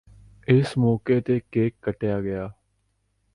ਇਸ 0.47 0.77
ਮੌਕੇ 0.77 1.19
ਤੇ 1.21 1.39
ਕੇਕ 1.51 1.75
ਕਟਿਆ 1.81 2.19
ਗਿਆ 2.21 2.49